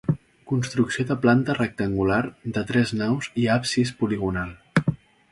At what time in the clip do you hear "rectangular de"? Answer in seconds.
1.57-2.63